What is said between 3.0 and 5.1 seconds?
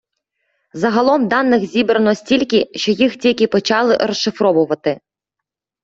тільки почали розшифровувати.